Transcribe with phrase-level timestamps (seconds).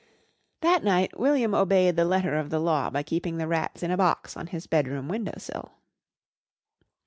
[0.61, 3.97] That night William obeyed the letter of the law by keeping the rats in a
[3.97, 5.73] box on his bedroom window sill.